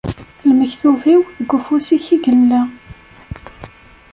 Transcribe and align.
Lmektub-iw 0.49 1.21
deg 1.37 1.51
ufus-ik 1.57 2.05
i 2.15 2.17
yella. 2.23 2.61